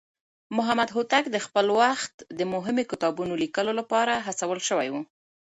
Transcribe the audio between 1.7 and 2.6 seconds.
وخت د